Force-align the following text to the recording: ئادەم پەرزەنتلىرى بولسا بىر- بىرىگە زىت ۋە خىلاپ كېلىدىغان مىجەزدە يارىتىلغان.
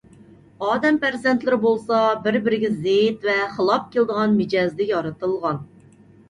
ئادەم 0.67 0.95
پەرزەنتلىرى 1.01 1.59
بولسا 1.65 1.99
بىر- 2.23 2.37
بىرىگە 2.47 2.71
زىت 2.79 3.29
ۋە 3.29 3.37
خىلاپ 3.59 3.87
كېلىدىغان 3.97 4.35
مىجەزدە 4.41 4.89
يارىتىلغان. 4.95 5.63